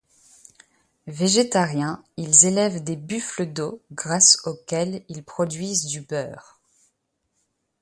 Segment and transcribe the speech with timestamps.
[1.05, 6.59] Végétariens, ils élèvent des buffles d'eau grâce auxquels ils produisent du beurre.